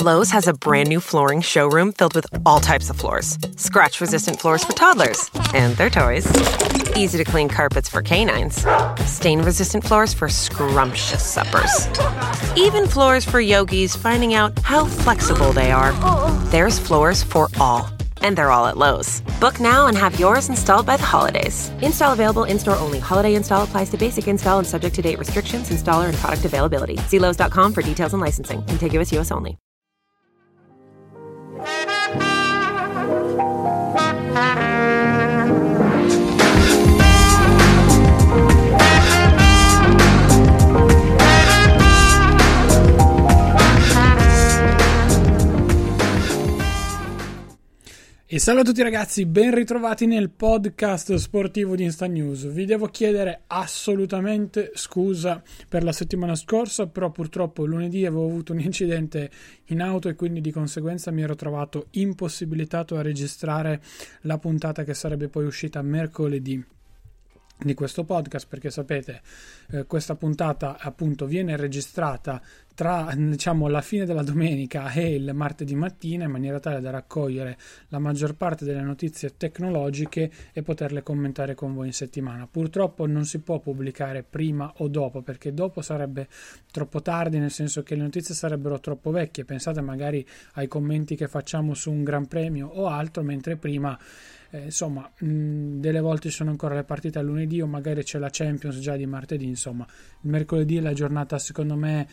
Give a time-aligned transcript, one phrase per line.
[0.00, 4.40] Lowe's has a brand new flooring showroom filled with all types of floors scratch resistant
[4.40, 6.26] floors for toddlers and their toys,
[6.96, 8.64] easy to clean carpets for canines,
[9.04, 11.86] stain resistant floors for scrumptious suppers,
[12.56, 15.92] even floors for yogis finding out how flexible they are.
[16.46, 17.86] There's floors for all.
[18.22, 19.20] And they're all at Lowe's.
[19.38, 21.70] Book now and have yours installed by the holidays.
[21.82, 23.00] Install available in store only.
[23.00, 26.96] Holiday install applies to basic install and subject to date restrictions, installer, and product availability.
[27.08, 28.64] See Lowe's.com for details and licensing.
[28.64, 29.58] Contiguous US only.
[31.62, 31.84] Thank
[34.64, 34.69] you.
[48.32, 52.46] E salve a tutti ragazzi, ben ritrovati nel podcast sportivo di Insta News.
[52.46, 58.60] Vi devo chiedere assolutamente scusa per la settimana scorsa, però purtroppo lunedì avevo avuto un
[58.60, 59.32] incidente
[59.64, 63.82] in auto e quindi di conseguenza mi ero trovato impossibilitato a registrare
[64.20, 66.64] la puntata che sarebbe poi uscita mercoledì
[67.64, 69.20] di questo podcast perché sapete
[69.72, 72.40] eh, questa puntata appunto viene registrata
[72.80, 77.58] tra diciamo la fine della domenica e il martedì mattina in maniera tale da raccogliere
[77.88, 82.48] la maggior parte delle notizie tecnologiche e poterle commentare con voi in settimana.
[82.50, 86.26] Purtroppo non si può pubblicare prima o dopo perché dopo sarebbe
[86.72, 89.44] troppo tardi nel senso che le notizie sarebbero troppo vecchie.
[89.44, 93.98] Pensate magari ai commenti che facciamo su un Gran Premio o altro mentre prima
[94.52, 98.18] eh, insomma, mh, delle volte ci sono ancora le partite a lunedì o magari c'è
[98.18, 99.86] la Champions già di martedì, insomma,
[100.22, 102.08] il mercoledì è la giornata secondo me,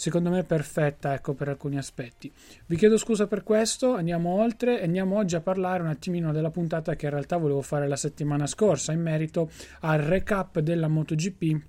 [0.00, 2.32] secondo me perfetta, ecco, per alcuni aspetti.
[2.64, 6.48] Vi chiedo scusa per questo, andiamo oltre e andiamo oggi a parlare un attimino della
[6.48, 11.60] puntata che in realtà volevo fare la settimana scorsa in merito al recap della MotoGP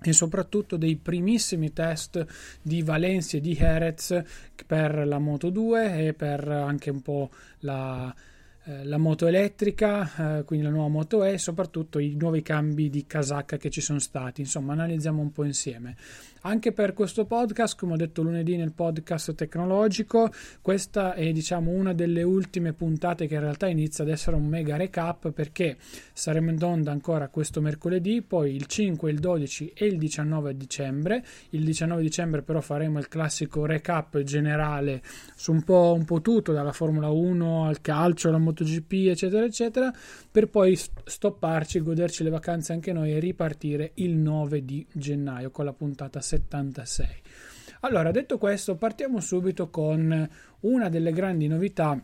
[0.00, 2.24] e soprattutto dei primissimi test
[2.62, 4.22] di Valencia e di Jerez
[4.66, 8.14] per la Moto 2 e per anche un po' la
[8.64, 12.90] eh, la moto elettrica, eh, quindi la nuova moto E e soprattutto i nuovi cambi
[12.90, 14.42] di casacca che ci sono stati.
[14.42, 15.96] Insomma, analizziamo un po' insieme.
[16.42, 20.30] Anche per questo podcast, come ho detto lunedì nel podcast tecnologico,
[20.62, 24.76] questa è diciamo una delle ultime puntate che in realtà inizia ad essere un mega
[24.76, 25.76] recap perché
[26.14, 31.22] saremo in onda ancora questo mercoledì, poi il 5, il 12 e il 19 dicembre.
[31.50, 35.02] Il 19 dicembre però faremo il classico recap generale
[35.34, 39.92] su un po', un po tutto, dalla Formula 1 al calcio, alla MotoGP, eccetera, eccetera,
[40.30, 45.66] per poi stopparci, goderci le vacanze anche noi e ripartire il 9 di gennaio con
[45.66, 47.06] la puntata 76.
[47.80, 50.28] Allora, detto questo, partiamo subito con
[50.60, 52.00] una delle grandi novità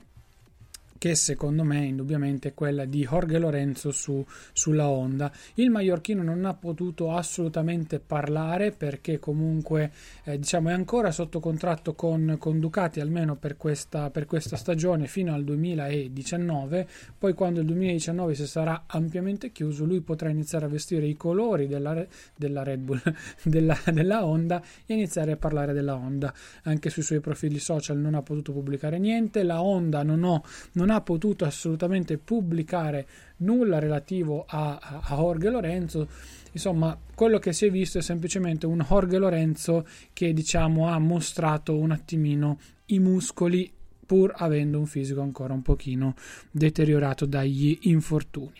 [0.98, 5.30] che secondo me indubbiamente è quella di Jorge Lorenzo su, sulla Honda.
[5.54, 9.92] Il mallorchino non ha potuto assolutamente parlare perché comunque
[10.24, 15.06] eh, diciamo è ancora sotto contratto con, con Ducati almeno per questa, per questa, stagione
[15.06, 20.68] fino al 2019, poi quando il 2019 si sarà ampiamente chiuso lui potrà iniziare a
[20.68, 22.04] vestire i colori della,
[22.34, 23.00] della Red Bull,
[23.42, 26.32] della, della Honda e iniziare a parlare della Honda.
[26.62, 30.42] Anche sui suoi profili social non ha potuto pubblicare niente, la Honda non, ho,
[30.72, 33.06] non non ha potuto assolutamente pubblicare
[33.38, 36.08] nulla relativo a, a, Jorge Lorenzo.
[36.52, 41.76] Insomma, quello che si è visto è semplicemente un Jorge Lorenzo che diciamo ha mostrato
[41.76, 43.70] un attimino i muscoli
[44.06, 46.14] pur avendo un fisico ancora un pochino
[46.50, 48.54] deteriorato dagli infortuni.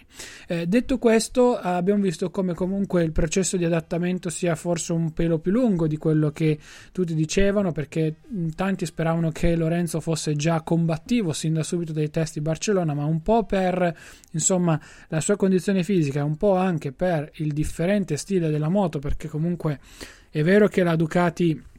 [0.49, 5.39] Eh, detto questo, abbiamo visto come comunque il processo di adattamento sia forse un pelo
[5.39, 6.59] più lungo di quello che
[6.93, 8.17] tutti dicevano, perché
[8.55, 13.05] tanti speravano che Lorenzo fosse già combattivo sin da subito dai test di Barcellona, ma
[13.05, 13.97] un po' per
[14.33, 14.79] insomma
[15.09, 19.79] la sua condizione fisica, un po' anche per il differente stile della moto, perché comunque
[20.31, 21.75] è vero che la Ducati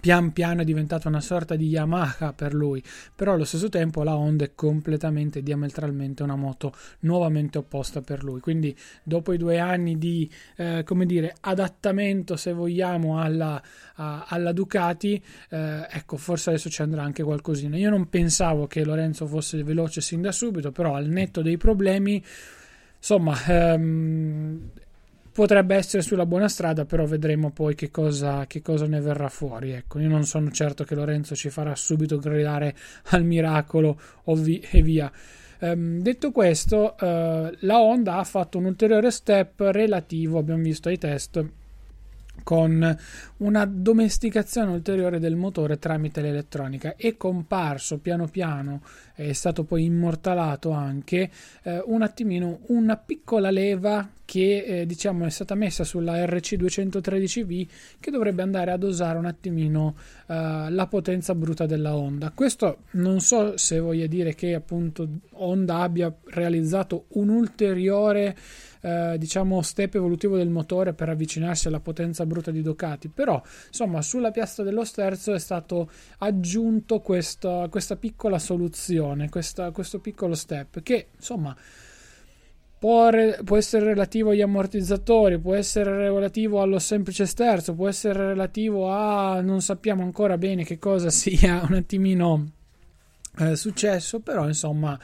[0.00, 2.82] pian piano è diventata una sorta di Yamaha per lui,
[3.14, 8.40] però allo stesso tempo la Honda è completamente diametralmente una moto nuovamente opposta per lui.
[8.40, 13.60] Quindi dopo i due anni di eh, come dire adattamento, se vogliamo, alla,
[13.94, 17.76] a, alla Ducati, eh, ecco, forse adesso ci andrà anche qualcosina.
[17.76, 22.22] Io non pensavo che Lorenzo fosse veloce sin da subito, però al netto dei problemi,
[22.96, 24.70] insomma, ehm,
[25.38, 29.70] potrebbe essere sulla buona strada, però vedremo poi che cosa, che cosa, ne verrà fuori.
[29.70, 32.74] Ecco, io non sono certo che Lorenzo ci farà subito gridare
[33.10, 35.08] al miracolo vi- e via.
[35.60, 37.04] Um, detto questo, uh,
[37.60, 41.44] la Honda ha fatto un ulteriore step relativo, abbiamo visto ai test,
[42.42, 42.98] con
[43.36, 46.96] una domesticazione ulteriore del motore tramite l'elettronica.
[46.96, 48.82] È comparso piano piano,
[49.14, 51.30] è stato poi immortalato anche
[51.62, 57.66] eh, un attimino una piccola leva che eh, diciamo è stata messa sulla RC213V
[57.98, 59.96] che dovrebbe andare a dosare un attimino
[60.26, 62.30] eh, la potenza bruta della Honda.
[62.34, 68.36] Questo non so se voglia dire che appunto Honda abbia realizzato un ulteriore
[68.82, 74.02] eh, diciamo step evolutivo del motore per avvicinarsi alla potenza bruta di Ducati però insomma
[74.02, 80.82] sulla piastra dello sterzo è stato aggiunto questa, questa piccola soluzione questa, questo piccolo step
[80.82, 81.56] che insomma
[82.78, 83.10] Può,
[83.44, 89.40] può, essere relativo agli ammortizzatori, può essere relativo allo semplice sterzo, può essere relativo a
[89.40, 92.50] non sappiamo ancora bene che cosa sia un attimino
[93.38, 94.98] eh, successo, però insomma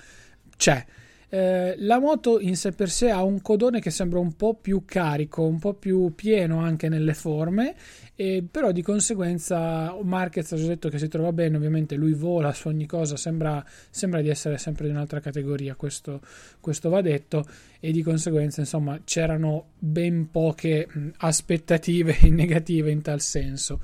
[0.56, 0.84] c'è.
[1.28, 4.84] Eh, la moto in sé per sé ha un codone che sembra un po' più
[4.84, 7.74] carico, un po' più pieno anche nelle forme,
[8.14, 12.52] e però di conseguenza Marquez ha già detto che si trova bene, ovviamente lui vola
[12.52, 16.20] su ogni cosa, sembra, sembra di essere sempre di un'altra categoria, questo,
[16.60, 17.44] questo, va detto,
[17.80, 20.86] e di conseguenza insomma c'erano ben poche
[21.16, 23.80] aspettative negative in tal senso.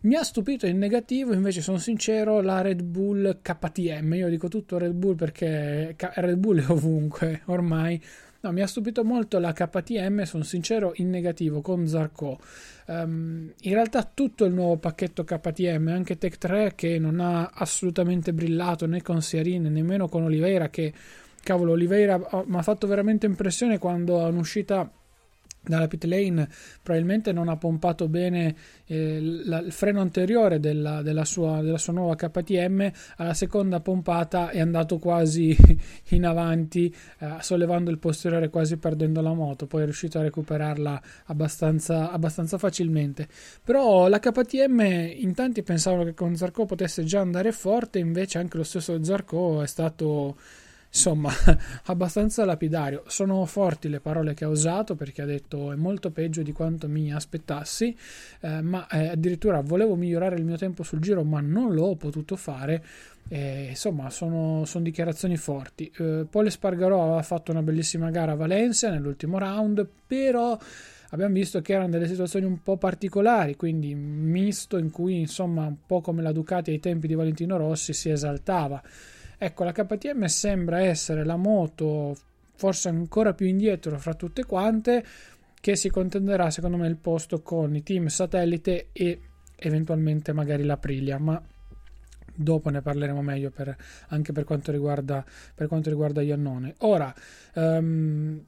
[0.00, 4.14] Mi ha stupito in negativo, invece sono sincero, la Red Bull KTM.
[4.14, 8.00] Io dico tutto Red Bull perché Red Bull è ovunque ormai.
[8.40, 12.38] No, mi ha stupito molto la KTM, sono sincero, in negativo con Zarco.
[12.86, 18.32] Um, in realtà tutto il nuovo pacchetto KTM, anche Tech 3 che non ha assolutamente
[18.32, 20.92] brillato né con Siarin nemmeno con Oliveira che
[21.42, 24.90] cavolo Oliveira oh, mi ha fatto veramente impressione quando è un'uscita
[25.60, 26.48] dalla pit lane
[26.82, 28.54] probabilmente non ha pompato bene
[28.86, 34.50] eh, la, il freno anteriore della, della, sua, della, sua, nuova KTM alla seconda pompata
[34.50, 35.56] è andato quasi
[36.10, 41.02] in avanti eh, sollevando il posteriore quasi perdendo la moto poi è riuscito a recuperarla
[41.26, 43.28] abbastanza, abbastanza facilmente.
[43.62, 48.56] Però la KTM in tanti pensavano che con Zarco potesse già andare forte invece anche
[48.56, 50.36] lo stesso Zarco è stato
[50.90, 51.30] insomma
[51.86, 53.04] abbastanza lapidario.
[53.06, 56.88] Sono forti le parole che ha usato perché ha detto è molto peggio di quanto
[56.88, 57.96] mi aspettassi
[58.40, 62.36] eh, ma eh, addirittura volevo migliorare il mio tempo sul giro ma non l'ho potuto
[62.36, 62.84] fare.
[63.30, 65.92] Eh, insomma sono, sono, dichiarazioni forti.
[65.98, 70.58] Eh, Paul Spargarò aveva fatto una bellissima gara a Valencia nell'ultimo round però
[71.10, 75.76] abbiamo visto che erano delle situazioni un po' particolari, quindi misto in cui insomma un
[75.86, 78.82] po' come la Ducati ai tempi di Valentino Rossi si esaltava.
[79.38, 82.16] Ecco, la KTM sembra essere la moto
[82.56, 85.04] forse ancora più indietro fra tutte quante
[85.60, 89.20] che si contenderà secondo me il posto con i team satellite e
[89.54, 91.40] eventualmente magari l'Aprilia, ma
[92.34, 93.76] dopo ne parleremo meglio per,
[94.08, 95.24] anche per quanto riguarda
[95.54, 96.74] per quanto riguarda Iannone.
[96.78, 97.14] Ora
[97.54, 98.44] um,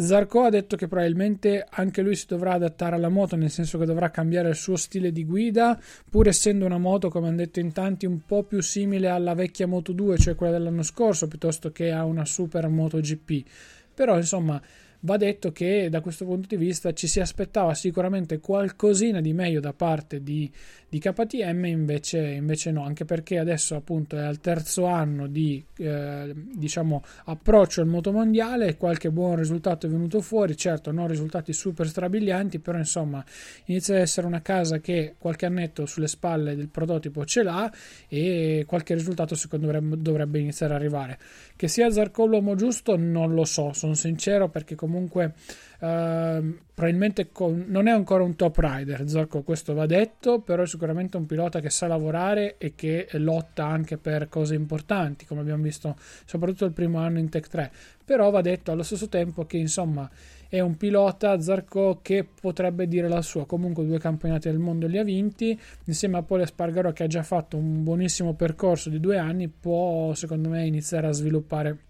[0.00, 3.84] Zarco ha detto che probabilmente anche lui si dovrà adattare alla moto, nel senso che
[3.84, 5.76] dovrà cambiare il suo stile di guida,
[6.08, 9.66] pur essendo una moto, come hanno detto in tanti, un po' più simile alla vecchia
[9.66, 13.44] Moto 2, cioè quella dell'anno scorso, piuttosto che a una Super Moto GP.
[13.92, 14.62] Però, insomma,
[15.00, 19.58] va detto che da questo punto di vista ci si aspettava sicuramente qualcosina di meglio
[19.60, 20.48] da parte di,
[20.90, 26.32] di KTM, invece, invece, no, anche perché adesso appunto è al terzo anno di eh,
[26.34, 32.58] diciamo approccio al motomondiale, qualche buon risultato è venuto fuori, certo non risultati super strabilianti,
[32.58, 33.22] però insomma
[33.66, 37.70] inizia ad essere una casa che qualche annetto sulle spalle del prototipo ce l'ha
[38.08, 41.18] e qualche risultato secondo me dovrebbe iniziare ad arrivare.
[41.54, 45.34] Che sia Zarco l'uomo giusto non lo so, sono sincero perché comunque
[45.80, 50.66] Uh, probabilmente con, non è ancora un top rider, Zorco, questo va detto, però è
[50.66, 55.62] sicuramente un pilota che sa lavorare e che lotta anche per cose importanti, come abbiamo
[55.62, 57.70] visto soprattutto il primo anno in Tech 3.
[58.04, 60.10] Però va detto allo stesso tempo che insomma
[60.48, 63.46] è un pilota Zarco che potrebbe dire la sua.
[63.46, 67.22] Comunque due campionati del mondo li ha vinti, insieme a Pole Spargaro che ha già
[67.22, 71.87] fatto un buonissimo percorso di due anni, può secondo me iniziare a sviluppare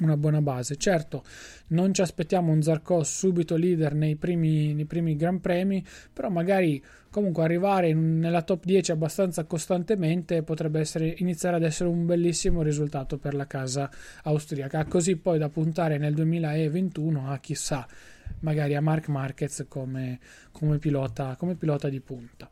[0.00, 0.76] una buona base.
[0.76, 1.22] Certo,
[1.68, 6.82] non ci aspettiamo un Zarco subito leader nei primi, nei primi Gran Premi, però magari
[7.10, 12.62] comunque arrivare in, nella top 10 abbastanza costantemente potrebbe essere, iniziare ad essere un bellissimo
[12.62, 13.88] risultato per la casa
[14.24, 14.84] austriaca.
[14.86, 17.86] Così poi da puntare nel 2021 a chissà,
[18.40, 20.18] magari a Mark Marquez come,
[20.50, 22.50] come, pilota, come pilota di punta.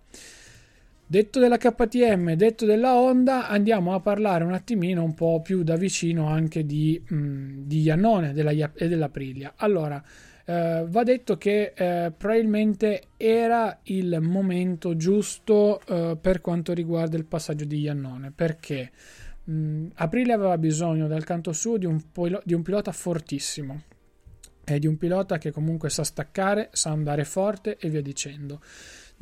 [1.12, 5.76] Detto della KTM, detto della Honda, andiamo a parlare un attimino un po' più da
[5.76, 9.52] vicino anche di, mh, mm, di Iannone della, e dell'Aprilia.
[9.56, 10.02] Allora,
[10.46, 17.26] eh, va detto che eh, probabilmente era il momento giusto eh, per quanto riguarda il
[17.26, 18.90] passaggio di Iannone, perché
[19.44, 22.00] mh, mm, Aprilia aveva bisogno dal canto suo di un,
[22.42, 23.82] di un pilota fortissimo,
[24.64, 28.62] e di un pilota che comunque sa staccare, sa andare forte e via dicendo.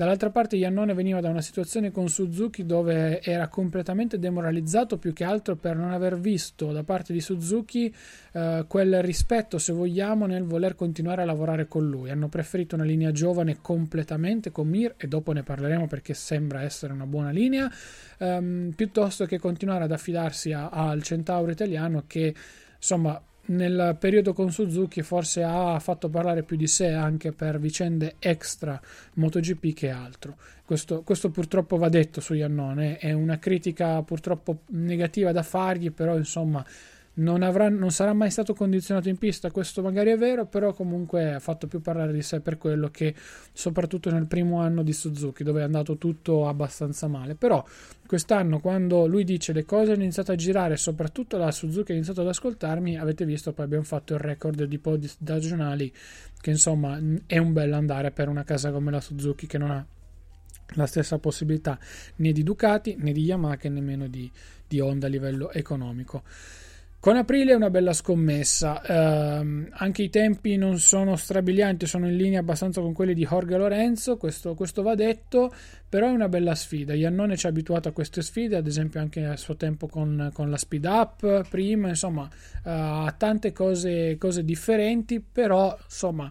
[0.00, 5.24] Dall'altra parte Iannone veniva da una situazione con Suzuki dove era completamente demoralizzato più che
[5.24, 7.94] altro per non aver visto da parte di Suzuki
[8.32, 12.08] eh, quel rispetto, se vogliamo, nel voler continuare a lavorare con lui.
[12.08, 16.94] Hanno preferito una linea giovane completamente con Mir e dopo ne parleremo perché sembra essere
[16.94, 17.70] una buona linea,
[18.16, 22.34] ehm, piuttosto che continuare ad affidarsi al Centauro italiano che
[22.74, 28.16] insomma nel periodo con Suzuki forse ha fatto parlare più di sé anche per vicende
[28.18, 28.80] extra
[29.14, 30.36] MotoGP che altro.
[30.64, 36.16] Questo, questo purtroppo va detto su Iannone, è una critica purtroppo negativa da fargli, però
[36.16, 36.64] insomma
[37.14, 41.34] non, avrà, non, sarà mai stato condizionato in pista, questo magari è vero, però comunque
[41.34, 43.14] ha fatto più parlare di sé per quello che
[43.52, 47.34] soprattutto nel primo anno di Suzuki dove è andato tutto abbastanza male.
[47.34, 47.64] Però
[48.06, 52.20] quest'anno quando lui dice le cose hanno iniziato a girare, soprattutto la Suzuki ha iniziato
[52.20, 55.92] ad ascoltarmi, avete visto poi abbiamo fatto il record di podi stagionali
[56.40, 59.84] che insomma è un bel andare per una casa come la Suzuki che non ha
[60.74, 61.78] la stessa possibilità
[62.16, 64.30] né di Ducati né di Yamaha che nemmeno di,
[64.66, 66.22] di Honda a livello economico.
[67.00, 72.14] Con aprile è una bella scommessa, eh, anche i tempi non sono strabilianti, sono in
[72.14, 75.50] linea abbastanza con quelli di Jorge Lorenzo, questo, questo va detto,
[75.88, 76.92] però è una bella sfida.
[76.92, 80.50] Iannone ci ha abituato a queste sfide, ad esempio anche a suo tempo con, con
[80.50, 82.28] la speed up prima, insomma,
[82.64, 86.30] ha uh, tante cose, cose differenti, però insomma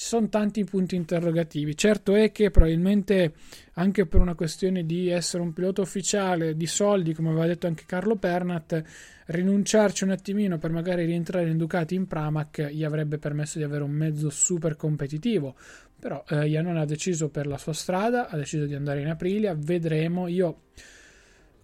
[0.00, 1.76] ci sono tanti punti interrogativi.
[1.76, 3.34] Certo è che probabilmente
[3.74, 7.84] anche per una questione di essere un pilota ufficiale, di soldi, come aveva detto anche
[7.84, 8.82] Carlo Pernat,
[9.26, 13.84] rinunciarci un attimino per magari rientrare in Ducati in Pramac gli avrebbe permesso di avere
[13.84, 15.54] un mezzo super competitivo.
[15.98, 19.54] Però eh, Iannone ha deciso per la sua strada, ha deciso di andare in Aprilia,
[19.54, 20.28] vedremo.
[20.28, 20.62] Io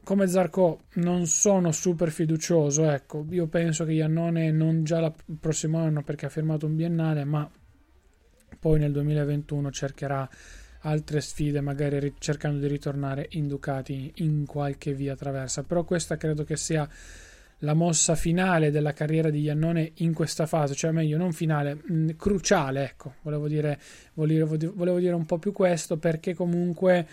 [0.05, 5.79] come Zarco non sono super fiducioso, ecco, io penso che Iannone non già il prossimo
[5.79, 7.51] anno perché ha firmato un biennale, ma
[8.59, 10.29] poi nel 2021 cercherà
[10.81, 15.63] altre sfide, magari cercando di ritornare in Ducati in qualche via traversa.
[15.63, 16.89] Però questa credo che sia
[17.61, 21.95] la mossa finale della carriera di Iannone in questa fase, cioè meglio non finale, mh,
[21.95, 23.79] mm, cruciale, ecco, volevo dire,
[24.15, 27.07] volevo, volevo dire un po' più questo perché comunque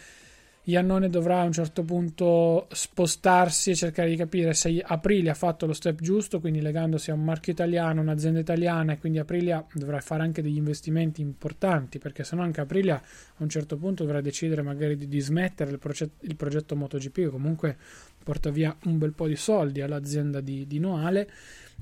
[0.66, 5.66] Iannone dovrà a un certo punto spostarsi e cercare di capire se Aprilia ha fatto
[5.66, 10.00] lo step giusto, quindi legandosi a un marchio italiano, un'azienda italiana e quindi Aprilia dovrà
[10.00, 14.22] fare anche degli investimenti importanti perché se no anche Aprilia a un certo punto dovrà
[14.22, 17.78] decidere magari di, di smettere il, proget- il progetto MotoGP che comunque
[18.24, 21.30] porta via un bel po' di soldi all'azienda di, di Noale.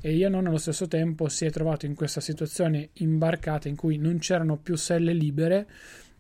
[0.02, 4.18] E Iannone allo stesso tempo si è trovato in questa situazione imbarcata in cui non
[4.18, 5.68] c'erano più selle libere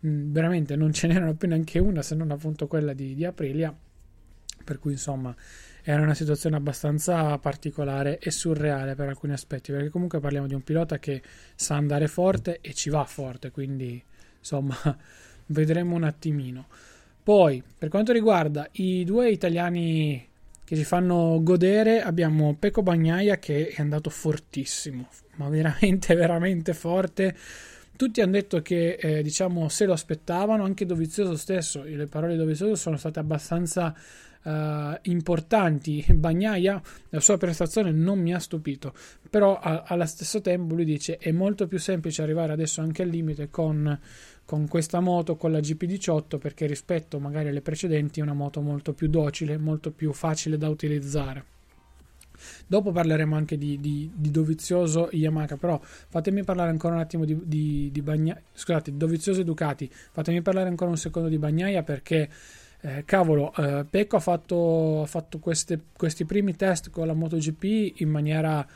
[0.05, 3.75] Mm, veramente non ce n'erano più neanche una se non appunto quella di, di Aprilia.
[4.63, 5.35] Per cui insomma
[5.83, 10.63] era una situazione abbastanza particolare e surreale per alcuni aspetti perché comunque parliamo di un
[10.63, 11.23] pilota che
[11.55, 14.01] sa andare forte e ci va forte quindi
[14.37, 14.75] insomma
[15.47, 16.67] vedremo un attimino.
[17.23, 20.27] Poi per quanto riguarda i due italiani
[20.63, 27.35] che ci fanno godere abbiamo Pecco Bagnaia che è andato fortissimo ma veramente veramente forte
[28.01, 32.39] tutti hanno detto che eh, diciamo se lo aspettavano, anche Dovizioso stesso, le parole di
[32.39, 33.95] Dovizioso sono state abbastanza
[34.41, 34.49] uh,
[35.03, 36.03] importanti.
[36.09, 38.95] Bagnaia, la sua prestazione non mi ha stupito,
[39.29, 43.09] però a, allo stesso tempo lui dice è molto più semplice arrivare adesso anche al
[43.09, 43.99] limite con,
[44.45, 48.93] con questa moto, con la GP18, perché rispetto magari alle precedenti è una moto molto
[48.93, 51.60] più docile, molto più facile da utilizzare.
[52.67, 57.37] Dopo parleremo anche di, di, di Dovizioso Yamaha, però fatemi parlare ancora un attimo di,
[57.43, 58.41] di, di Bagnaia.
[58.53, 59.89] Scusate, Dovizioso e Ducati.
[59.91, 62.29] Fatemi parlare ancora un secondo di Bagnaia perché.
[62.83, 67.99] Eh, cavolo, eh, Pecco ha fatto, ha fatto queste, questi primi test con la MotoGP
[68.01, 68.67] in maniera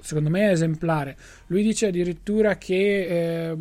[0.00, 1.16] secondo me esemplare.
[1.46, 3.56] Lui dice addirittura che eh,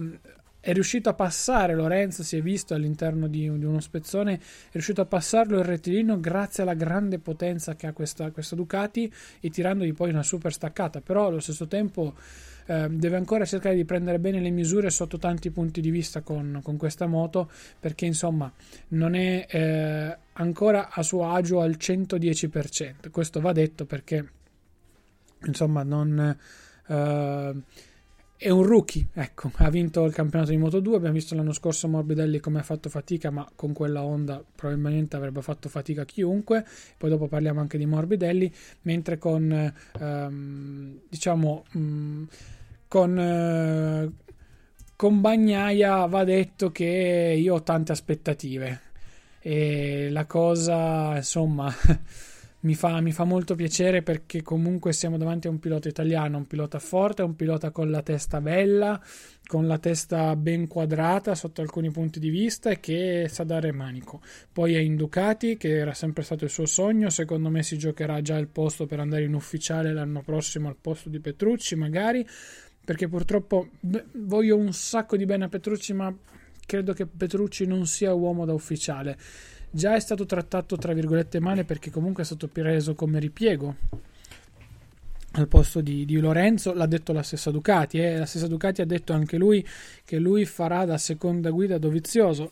[0.67, 4.99] è riuscito a passare Lorenzo, si è visto all'interno di, di, uno spezzone, è riuscito
[4.99, 9.09] a passarlo il rettilineo grazie alla grande potenza che ha questa, questa Ducati
[9.39, 12.15] e tirandogli poi una super staccata, però allo stesso tempo
[12.65, 16.59] eh, deve ancora cercare di prendere bene le misure sotto tanti punti di vista con,
[16.61, 18.51] con questa moto perché insomma
[18.89, 24.31] non è eh, ancora a suo agio al 110%, questo va detto perché
[25.45, 26.37] insomma non...
[26.87, 27.55] Eh,
[28.37, 31.87] è un rookie, ecco, ha vinto il campionato di Moto 2, abbiamo visto l'anno scorso
[31.87, 36.63] Morbidelli come ha fatto fatica, ma con quella Honda probabilmente avrebbe fatto fatica chiunque,
[36.97, 38.53] poi dopo parliamo anche di Morbidelli,
[38.83, 42.23] mentre con, ehm, diciamo, mh, mm,
[42.87, 44.11] con, eh,
[44.95, 48.81] con Bagnaia va detto che io ho tante aspettative.
[49.39, 51.73] E la cosa, insomma...
[52.67, 56.47] mi fa, mi fa, molto piacere perché comunque siamo davanti a un pilota italiano, un
[56.47, 59.01] pilota forte, un pilota con la testa bella,
[59.45, 64.21] con la testa ben quadrata sotto alcuni punti di vista e che sa dare manico.
[64.51, 68.21] Poi è in Ducati, che era sempre stato il suo sogno, secondo me si giocherà
[68.21, 72.27] già il posto per andare in ufficiale l'anno prossimo al posto di Petrucci magari,
[72.83, 76.13] perché purtroppo beh, voglio un sacco di bene a Petrucci, ma
[76.65, 79.17] credo che Petrucci non sia uomo da ufficiale
[79.69, 83.75] già è stato trattato tra virgolette male perché comunque è stato preso come ripiego
[85.31, 88.17] al posto di, di Lorenzo l'ha detto la stessa Ducati eh?
[88.17, 89.65] la stessa Ducati ha detto anche lui
[90.03, 92.51] che lui farà da seconda guida Dovizioso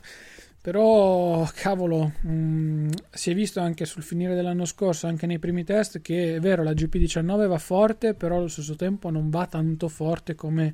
[0.62, 5.64] però cavolo mh, mm, si è visto anche sul finire dell'anno scorso anche nei primi
[5.64, 9.88] test che è vero la GP19 va forte però allo stesso tempo non va tanto
[9.88, 10.74] forte come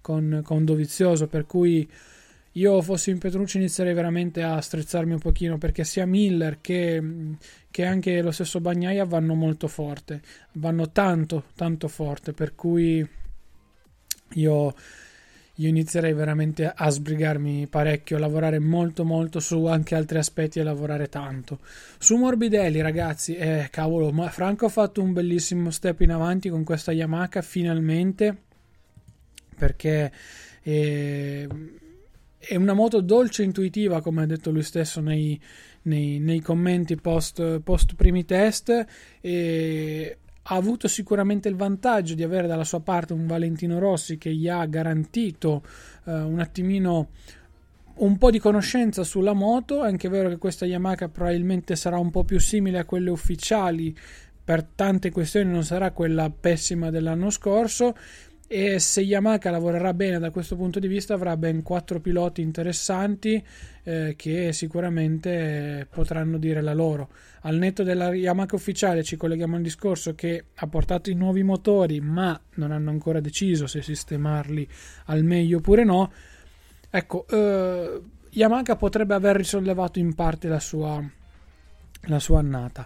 [0.00, 1.88] con, con Dovizioso per cui
[2.54, 7.00] io fossi in Petrucci inizierei veramente a strizzarmi un pochino perché sia Miller che,
[7.70, 10.20] che, anche lo stesso Bagnaia vanno molto forte,
[10.52, 13.08] vanno tanto, tanto forte, per cui
[14.34, 14.74] io,
[15.54, 20.64] io inizierei veramente a sbrigarmi parecchio, a lavorare molto molto su anche altri aspetti e
[20.64, 21.60] lavorare tanto.
[21.98, 26.64] Su Morbidelli ragazzi, eh, cavolo, ma Franco ha fatto un bellissimo step in avanti con
[26.64, 28.36] questa Yamaha finalmente
[29.56, 30.10] perché...
[30.62, 31.48] Eh,
[32.40, 35.38] è una moto dolce e intuitiva, come ha detto lui stesso nei,
[35.82, 38.86] nei, nei commenti post, post, primi test.
[39.20, 44.34] E ha avuto sicuramente il vantaggio di avere dalla sua parte un Valentino Rossi che
[44.34, 45.62] gli ha garantito
[46.04, 47.10] uh, un attimino
[47.96, 49.84] un po' di conoscenza sulla moto.
[49.84, 53.94] È anche vero che questa Yamaha probabilmente sarà un po' più simile a quelle ufficiali.
[54.42, 57.94] Per tante questioni non sarà quella pessima dell'anno scorso,
[58.52, 63.40] e se Yamaha lavorerà bene da questo punto di vista avrà ben quattro piloti interessanti
[63.84, 67.10] eh, che sicuramente potranno dire la loro.
[67.42, 72.00] Al netto della Yamaha ufficiale ci colleghiamo al discorso che ha portato i nuovi motori
[72.00, 74.68] ma non hanno ancora deciso se sistemarli
[75.04, 76.10] al meglio oppure no.
[76.90, 81.00] Ecco, eh, Yamaha potrebbe aver risollevato in parte la sua,
[82.00, 82.84] la sua annata.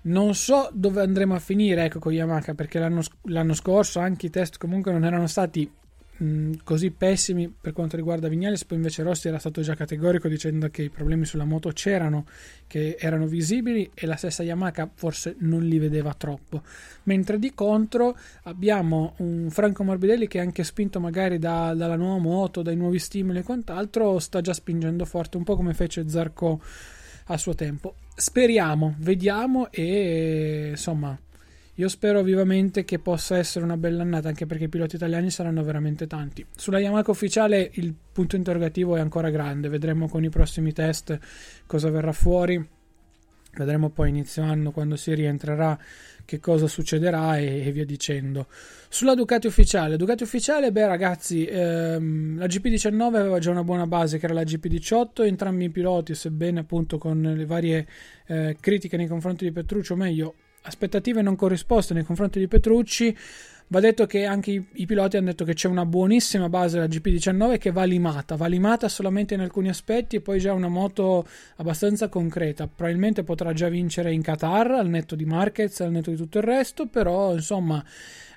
[0.00, 4.30] Non so dove andremo a finire ecco, con Yamaha perché l'anno, l'anno scorso anche i
[4.30, 5.70] test comunque non erano stati
[6.18, 10.68] mh, così pessimi per quanto riguarda Vignales, poi invece Rossi era stato già categorico dicendo
[10.70, 12.26] che i problemi sulla moto c'erano,
[12.66, 16.62] che erano visibili e la stessa Yamaha forse non li vedeva troppo.
[17.04, 22.62] Mentre di contro abbiamo un Franco Morbidelli che anche spinto magari da, dalla nuova moto,
[22.62, 26.62] dai nuovi stimoli e quant'altro, sta già spingendo forte, un po' come fece Zarco
[27.26, 27.94] a suo tempo.
[28.20, 31.16] Speriamo, vediamo e insomma
[31.74, 35.62] io spero vivamente che possa essere una bella annata anche perché i piloti italiani saranno
[35.62, 36.44] veramente tanti.
[36.56, 41.16] Sulla Yamaha ufficiale il punto interrogativo è ancora grande, vedremo con i prossimi test
[41.64, 42.68] cosa verrà fuori.
[43.52, 45.78] Vedremo poi inizio anno quando si rientrerà
[46.28, 48.48] che cosa succederà e, e, via dicendo.
[48.90, 54.18] Sulla Ducati ufficiale, Ducati ufficiale, beh ragazzi, ehm, la GP19 aveva già una buona base
[54.18, 57.86] che era la GP18, entrambi i piloti, sebbene appunto con le varie
[58.26, 63.16] eh, critiche nei confronti di Petrucci, o meglio, aspettative non corrisposte nei confronti di Petrucci,
[63.70, 66.86] Va detto che anche i, i, piloti hanno detto che c'è una buonissima base della
[66.86, 71.28] GP19 che va limata, va limata solamente in alcuni aspetti e poi già una moto
[71.56, 72.66] abbastanza concreta.
[72.66, 76.44] Probabilmente potrà già vincere in Qatar al netto di Marquez, al netto di tutto il
[76.44, 77.84] resto, però insomma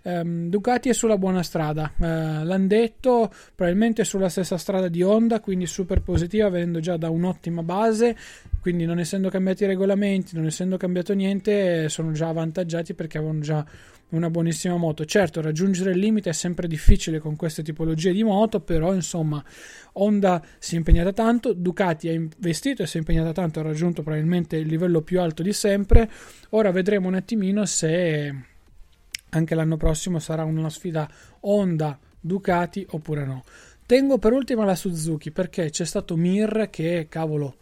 [0.03, 1.93] ehm, Ducati è sulla buona strada.
[1.97, 7.09] Eh, l'hanno detto, probabilmente sulla stessa strada di Honda, quindi super positiva, avendo già da
[7.09, 8.17] un'ottima base.
[8.59, 13.39] Quindi non essendo cambiati i regolamenti, non essendo cambiato niente, sono già avvantaggiati perché avevano
[13.39, 13.65] già
[14.11, 15.05] una buonissima moto.
[15.05, 19.43] Certo, raggiungere il limite è sempre difficile con queste tipologie di moto, però insomma,
[19.93, 24.01] Honda si è impegnata tanto, Ducati ha investito e si è impegnata tanto, ha raggiunto
[24.01, 26.09] probabilmente il livello più alto di sempre.
[26.49, 28.35] Ora vedremo un attimino se
[29.29, 31.09] anche l'anno prossimo sarà una sfida
[31.41, 33.43] Honda Ducati oppure no.
[33.85, 37.55] Tengo per ultima la Suzuki perché c'è stato Mir che cavolo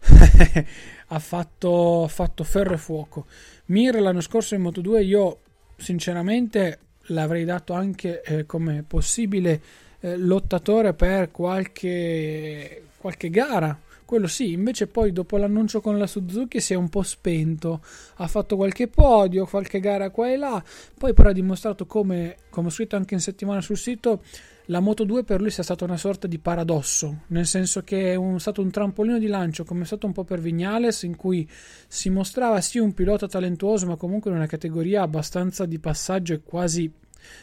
[1.08, 3.26] ha, fatto, fatto ferro e fuoco.
[3.66, 5.40] Mir l'anno scorso in Moto2 io
[5.80, 9.60] sinceramente l'avrei dato anche eh, come possibile
[10.00, 13.78] eh, lottatore per qualche, qualche gara.
[14.04, 17.80] Quello sì, invece poi dopo l'annuncio con la Suzuki si è un po' spento,
[18.16, 20.62] ha fatto qualche podio, qualche gara qua e là,
[20.98, 24.24] poi però ha dimostrato come, come ho scritto anche in settimana sul sito,
[24.70, 28.14] la Moto 2 per lui sia stata una sorta di paradosso, nel senso che è
[28.14, 31.48] un, stato un trampolino di lancio come è stato un po' per Vignales, in cui
[31.88, 36.42] si mostrava sì un pilota talentuoso, ma comunque in una categoria abbastanza di passaggio e
[36.42, 36.90] quasi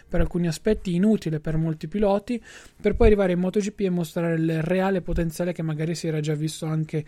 [0.07, 2.41] per alcuni aspetti inutile per molti piloti,
[2.81, 6.33] per poi arrivare in MotoGP e mostrare il reale potenziale che magari si era già
[6.33, 7.03] visto anche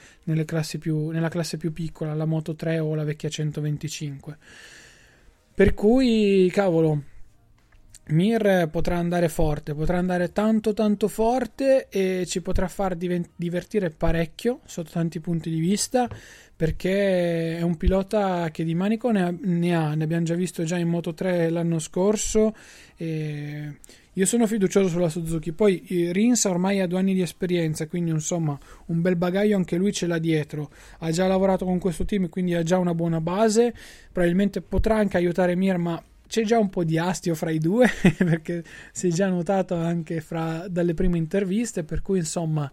[0.80, 4.38] più, nella classe più piccola, la Moto 3 o la vecchia 125.
[5.56, 7.04] Per cui, cavolo,
[8.10, 14.62] Mir potrà andare forte, potrà andare tanto tanto forte e ci potrà far divertire parecchio
[14.66, 16.10] sotto tanti punti di vista
[16.56, 20.64] perché è un pilota che di manico ne ha, ne, ha, ne abbiamo già visto
[20.64, 22.56] già in Moto 3 l'anno scorso
[22.98, 23.78] e
[24.12, 25.54] io sono fiducioso sulla Suzuki.
[25.54, 29.94] Poi Rins ormai ha due anni di esperienza quindi insomma un bel bagaglio anche lui
[29.94, 30.72] ce l'ha dietro.
[30.98, 33.74] Ha già lavorato con questo team quindi ha già una buona base.
[34.12, 37.90] Probabilmente potrà anche aiutare Mir ma c'è già un po' di astio fra i due
[38.18, 38.64] perché
[38.94, 42.72] si è già notato anche fra, dalle prime interviste per cui insomma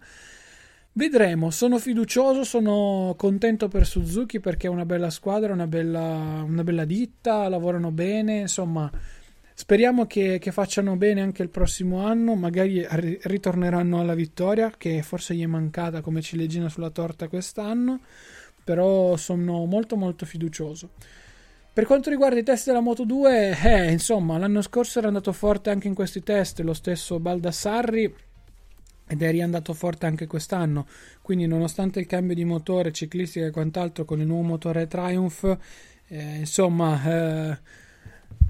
[0.97, 6.63] Vedremo, sono fiducioso, sono contento per Suzuki perché è una bella squadra, una bella, una
[6.63, 8.89] bella ditta, lavorano bene, insomma
[9.53, 15.35] speriamo che, che, facciano bene anche il prossimo anno, magari ritorneranno alla vittoria che forse
[15.35, 17.99] gli è mancata come ciliegina sulla torta quest'anno,
[18.63, 20.89] però sono molto molto fiducioso.
[21.77, 25.69] Per quanto riguarda i test della Moto 2, eh, insomma, l'anno scorso era andato forte
[25.69, 28.15] anche in questi test, lo stesso Baldassarri
[29.07, 30.87] ed è riandato forte anche quest'anno.
[31.21, 35.57] Quindi, nonostante il cambio di motore, ciclistica e quant'altro con il nuovo motore Triumph,
[36.07, 37.59] eh, insomma, eh,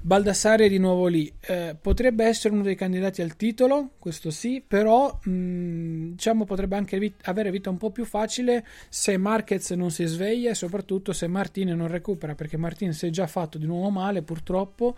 [0.08, 1.30] Baldassare è di nuovo lì.
[1.42, 6.78] Eh, potrebbe essere uno dei candidati al titolo, questo sì, però mh, mm, diciamo potrebbe
[6.78, 11.12] anche vit- avere vita un po' più facile se Marquez non si sveglia e soprattutto
[11.12, 14.96] se Martine non recupera, perché Martine si è già fatto di nuovo male purtroppo.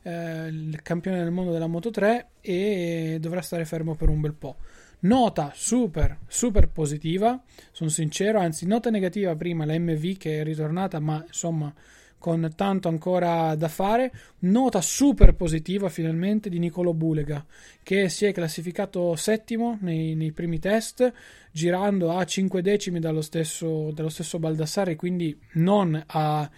[0.00, 4.32] Eh, il campione del mondo della Moto 3 e dovrà stare fermo per un bel
[4.32, 4.56] po'.
[5.00, 7.38] Nota super, super positiva,
[7.72, 11.70] sono sincero, anzi nota negativa prima la MV che è ritornata, ma insomma
[12.18, 14.12] con tanto ancora da fare.
[14.40, 17.44] Nota super positiva finalmente di Nicolo Bulega
[17.82, 21.12] che si è classificato settimo nei, nei primi test,
[21.50, 26.50] girando a 5 decimi dallo stesso, dallo stesso Baldassare, quindi non a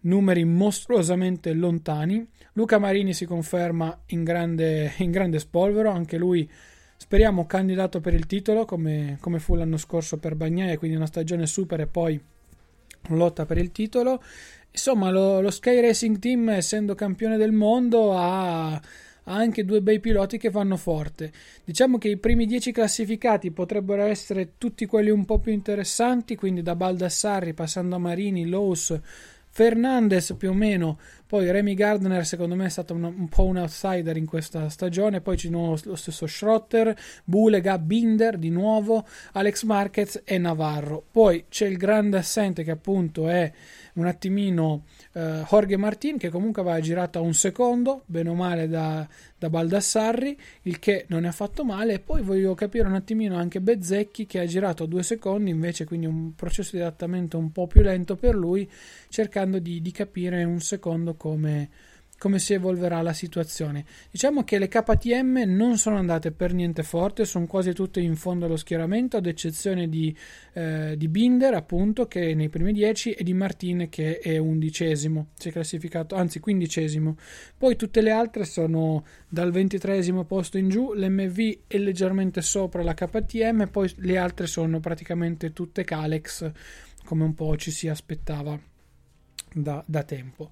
[0.00, 2.26] numeri mostruosamente lontani.
[2.54, 6.48] Luca Marini si conferma in grande, in grande spolvero, anche lui
[7.02, 11.46] Speriamo candidato per il titolo come, come fu l'anno scorso per Bagnaia, quindi una stagione
[11.46, 12.18] super e poi
[13.08, 14.22] lotta per il titolo.
[14.72, 18.80] Insomma, lo, lo Sky Racing Team, essendo campione del mondo, ha, ha,
[19.24, 21.30] anche due bei piloti che vanno forte.
[21.62, 26.62] Diciamo che i primi dieci classificati potrebbero essere tutti quelli un po' più interessanti, quindi
[26.62, 28.98] da Baldassarri passando a Marini, Lowe's,
[29.50, 30.98] Fernandez più o meno
[31.32, 35.22] poi Remy Gardner secondo me è stato un, un, po' un outsider in questa stagione,
[35.22, 41.02] poi c'è nuovo lo stesso Schrotter, Bulega, Binder di nuovo, Alex Marquez e Navarro.
[41.10, 43.50] Poi c'è il grande assente che appunto è
[43.94, 48.68] un attimino eh, Jorge Martin che comunque aveva girato a un secondo, bene o male
[48.68, 49.06] da,
[49.38, 51.94] da Baldassarri, il che non è affatto male.
[51.94, 55.84] E poi voglio capire un attimino anche Bezzecchi che ha girato a due secondi, invece
[55.84, 58.68] quindi un processo di adattamento un po' più lento per lui,
[59.08, 61.68] cercando di, di capire un secondo come,
[62.18, 63.84] come si evolverà la situazione.
[64.10, 68.46] Diciamo che le KTM non sono andate per niente forte, sono quasi tutte in fondo
[68.46, 70.16] allo schieramento, ad eccezione di,
[70.54, 75.28] eh, di Binder, appunto, che è nei primi 10 e di Martin che è undicesimo,
[75.38, 77.16] si è classificato, anzi quindicesimo.
[77.56, 82.94] Poi tutte le altre sono dal ventitresimo posto in giù, l'MV è leggermente sopra la
[82.94, 86.50] KTM, poi le altre sono praticamente tutte Calex,
[87.04, 88.58] come un po' ci si aspettava
[89.54, 90.50] da, da tempo.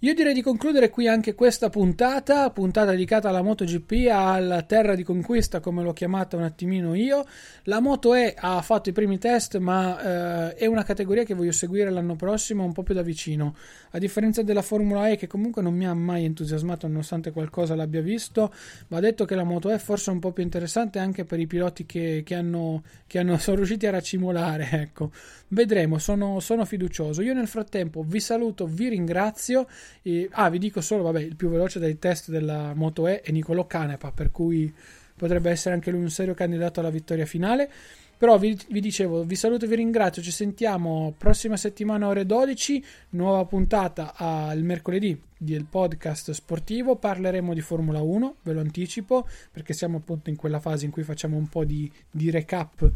[0.00, 5.02] Io direi di concludere qui anche questa puntata, puntata dedicata alla MotoGP, alla terra di
[5.02, 7.24] conquista come l'ho chiamata un attimino io.
[7.62, 11.50] La Moto E ha fatto i primi test, ma eh, è una categoria che voglio
[11.50, 13.56] seguire l'anno prossimo un po' più da vicino.
[13.92, 18.02] A differenza della Formula E che comunque non mi ha mai entusiasmato nonostante qualcosa l'abbia
[18.02, 18.52] visto,
[18.88, 21.46] va detto che la Moto E forse è un po' più interessante anche per i
[21.46, 25.10] piloti che, che, hanno, che hanno, sono riusciti a racimolare, ecco.
[25.48, 27.22] Vedremo, sono, sono fiducioso.
[27.22, 29.66] Io nel frattempo vi saluto, vi ringrazio.
[30.02, 33.30] E, ah, vi dico solo, vabbè, il più veloce dei test della Moto E è
[33.30, 34.72] Nicolo Canepa, per cui
[35.16, 37.70] potrebbe essere anche lui un serio candidato alla vittoria finale.
[38.18, 40.22] Però vi, vi, dicevo, vi saluto e vi ringrazio.
[40.22, 46.96] Ci sentiamo prossima settimana ore 12, nuova puntata al mercoledì del podcast sportivo.
[46.96, 51.02] Parleremo di Formula 1, ve lo anticipo, perché siamo appunto in quella fase in cui
[51.02, 52.90] facciamo un po' di, di recap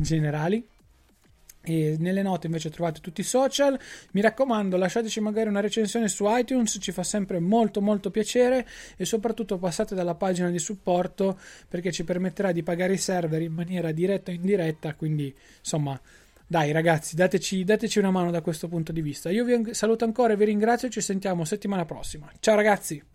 [0.00, 0.66] generali.
[1.64, 3.78] E nelle note invece trovate tutti i social.
[4.12, 9.04] Mi raccomando, lasciateci magari una recensione su iTunes, ci fa sempre molto molto piacere e
[9.04, 13.92] soprattutto passate dalla pagina di supporto perché ci permetterà di pagare i server in maniera
[13.92, 14.94] diretta o indiretta.
[14.94, 15.98] Quindi, insomma,
[16.46, 19.30] dai ragazzi, dateci, dateci una mano da questo punto di vista.
[19.30, 20.88] Io vi saluto ancora e vi ringrazio.
[20.88, 22.30] Ci sentiamo settimana prossima.
[22.40, 23.11] Ciao ragazzi!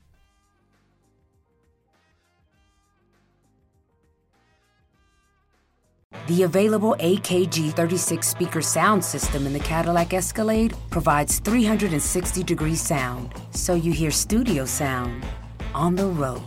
[6.28, 13.34] The available AKG 36 speaker sound system in the Cadillac Escalade provides 360 degree sound,
[13.52, 15.26] so you hear studio sound
[15.74, 16.44] on the road.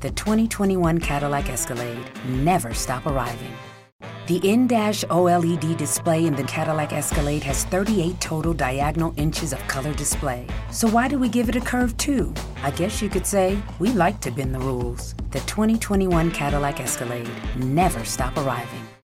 [0.00, 3.52] The 2021 Cadillac Escalade never stop arriving.
[4.26, 9.94] The in-dash OLED display in the Cadillac Escalade has 38 total diagonal inches of color
[9.94, 10.48] display.
[10.72, 12.34] So why do we give it a curve too?
[12.64, 15.14] I guess you could say we like to bend the rules.
[15.30, 18.86] The 2021 Cadillac Escalade never stop arriving.